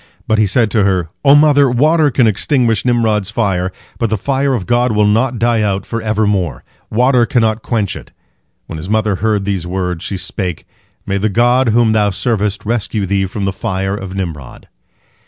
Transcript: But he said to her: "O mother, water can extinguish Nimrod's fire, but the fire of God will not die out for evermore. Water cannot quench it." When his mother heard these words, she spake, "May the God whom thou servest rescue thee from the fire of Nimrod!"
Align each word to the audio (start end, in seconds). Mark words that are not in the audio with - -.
But 0.27 0.39
he 0.39 0.47
said 0.47 0.71
to 0.71 0.83
her: 0.83 1.09
"O 1.23 1.35
mother, 1.35 1.69
water 1.69 2.09
can 2.09 2.25
extinguish 2.25 2.85
Nimrod's 2.85 3.29
fire, 3.29 3.71
but 3.99 4.09
the 4.09 4.17
fire 4.17 4.55
of 4.55 4.65
God 4.65 4.93
will 4.93 5.05
not 5.05 5.37
die 5.37 5.61
out 5.61 5.85
for 5.85 6.01
evermore. 6.01 6.63
Water 6.89 7.27
cannot 7.27 7.61
quench 7.61 7.95
it." 7.95 8.11
When 8.65 8.77
his 8.77 8.89
mother 8.89 9.17
heard 9.17 9.45
these 9.45 9.67
words, 9.67 10.03
she 10.03 10.17
spake, 10.17 10.65
"May 11.05 11.19
the 11.19 11.29
God 11.29 11.69
whom 11.69 11.91
thou 11.91 12.09
servest 12.09 12.65
rescue 12.65 13.05
thee 13.05 13.27
from 13.27 13.45
the 13.45 13.53
fire 13.53 13.93
of 13.95 14.15
Nimrod!" 14.15 14.67